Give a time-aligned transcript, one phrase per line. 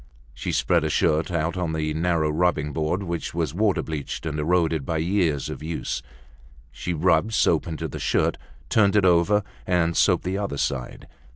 [0.33, 4.39] She spread a shirt out on the narrow rubbing board which was water bleached and
[4.39, 6.01] eroded by years of use.
[6.71, 11.07] She rubbed soap into the shirt, turned it over, and soaped the other side.